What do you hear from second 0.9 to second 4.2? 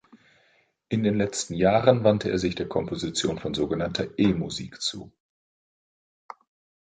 den letzten Jahren wandte er sich der Komposition von sogenannter